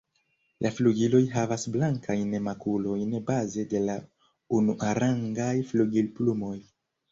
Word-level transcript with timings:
La 0.65 0.69
flugiloj 0.77 1.19
havas 1.33 1.65
blankajn 1.75 2.33
makulojn 2.47 3.13
baze 3.29 3.67
de 3.75 3.83
la 3.91 3.99
unuarangaj 4.63 5.55
flugilplumoj. 5.75 6.59